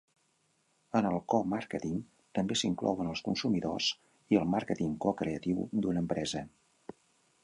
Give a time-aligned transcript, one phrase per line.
[0.99, 1.99] En el co-màrqueting
[2.39, 3.89] també s'inclouen els consumidors
[4.35, 6.43] i el màrqueting co-creatiu d'una empresa.